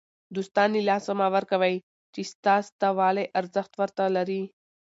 [0.35, 1.75] دوستان له لاسه مه ورکوئ!
[2.13, 4.41] چي ستا سته والى ارزښت ور ته لري.